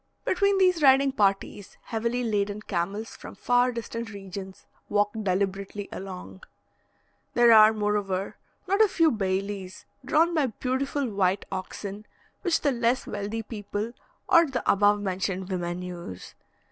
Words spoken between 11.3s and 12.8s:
oxen, which the